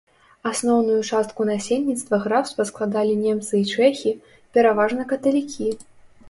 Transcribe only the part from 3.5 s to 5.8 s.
і чэхі, пераважна каталікі.